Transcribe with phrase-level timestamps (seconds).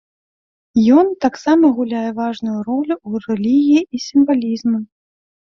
[1.01, 4.77] Ён таксама гуляе важную ролю ў рэлігіі і сімвалізму.